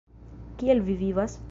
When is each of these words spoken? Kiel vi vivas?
Kiel 0.61 0.81
vi 0.89 0.99
vivas? 1.05 1.39